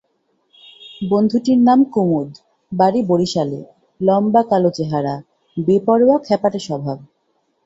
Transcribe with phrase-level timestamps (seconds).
[1.01, 2.29] বন্ধুটির নাম কুমুদ,
[2.71, 3.59] বাড়ি বরিশালে,
[4.01, 5.15] লম্বা কালো চেহারা,
[5.57, 6.97] বেপরোয়া খ্যাপাটে স্বভাব।